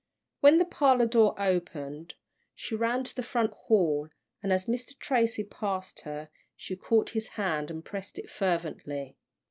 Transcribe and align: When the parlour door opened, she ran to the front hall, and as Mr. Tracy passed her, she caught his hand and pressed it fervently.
When 0.39 0.57
the 0.57 0.65
parlour 0.65 1.05
door 1.05 1.39
opened, 1.39 2.15
she 2.55 2.73
ran 2.73 3.03
to 3.03 3.15
the 3.15 3.21
front 3.21 3.53
hall, 3.53 4.09
and 4.41 4.51
as 4.51 4.65
Mr. 4.65 4.97
Tracy 4.97 5.43
passed 5.43 5.99
her, 5.99 6.29
she 6.55 6.75
caught 6.75 7.11
his 7.11 7.27
hand 7.37 7.69
and 7.69 7.85
pressed 7.85 8.17
it 8.17 8.27
fervently. 8.27 9.19